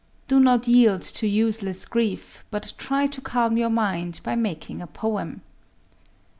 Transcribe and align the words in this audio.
—do 0.27 0.39
not 0.39 0.67
yield 0.67 1.03
to 1.03 1.27
useless 1.27 1.85
grief, 1.85 2.43
but 2.49 2.73
try 2.79 3.05
to 3.05 3.21
calm 3.21 3.55
your 3.55 3.69
mind 3.69 4.19
by 4.23 4.35
making 4.35 4.81
a 4.81 4.87
poem. 4.87 5.43